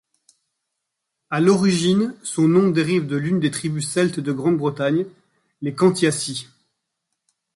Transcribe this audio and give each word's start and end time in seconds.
À 1.29 1.39
l'origine 1.39 2.15
son 2.23 2.47
nom 2.47 2.71
dérive 2.71 3.05
de 3.05 3.17
l’une 3.17 3.39
des 3.39 3.51
tribus 3.51 3.87
celtes 3.87 4.19
de 4.19 4.31
Grande-Bretagne, 4.31 5.05
les 5.61 5.75
Cantiaci. 5.75 6.47